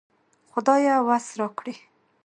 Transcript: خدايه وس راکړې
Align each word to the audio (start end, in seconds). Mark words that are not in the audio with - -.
خدايه 0.51 0.95
وس 1.07 1.25
راکړې 1.39 1.73